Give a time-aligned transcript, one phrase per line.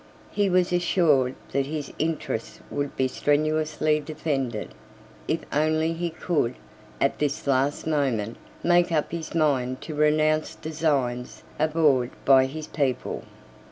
[0.31, 4.73] He was assured that his interests would be strenuously defended,
[5.27, 6.55] if only he could,
[6.99, 13.25] at this last moment, make up his mind to renounce designs abhorred by his people.